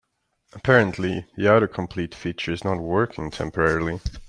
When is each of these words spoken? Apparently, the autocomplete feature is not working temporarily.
Apparently, 0.53 1.27
the 1.37 1.43
autocomplete 1.43 2.15
feature 2.15 2.51
is 2.51 2.63
not 2.63 2.79
working 2.79 3.29
temporarily. 3.29 3.99